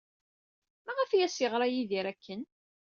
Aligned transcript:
Maɣef 0.85 1.09
ay 1.11 1.23
as-yeɣra 1.27 1.67
Yidir 1.69 2.05
akken? 2.11 2.41